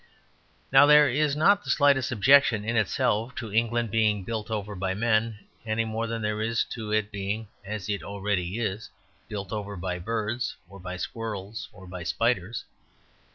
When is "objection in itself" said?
2.11-3.35